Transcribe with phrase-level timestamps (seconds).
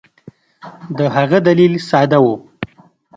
[0.97, 2.35] د هغه دلیل ساده وو.